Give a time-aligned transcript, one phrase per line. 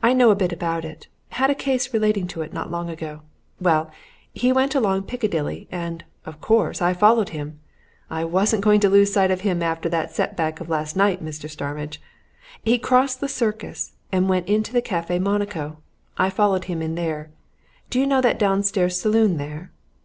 [0.00, 2.88] "I know a bit about it had a case relating to it not so long
[2.88, 3.22] ago.
[3.60, 3.90] Well
[4.32, 7.58] he went along Piccadilly, and, of course, I followed him
[8.08, 11.20] I wasn't going to lose sight of him after that set back of last night,
[11.20, 11.50] Mr.
[11.50, 12.00] Starmidge!
[12.62, 15.78] He crossed the Circus, and went into the Café Monico.
[16.16, 17.32] I followed him in there.
[17.90, 19.72] Do you know that downstairs saloon there?"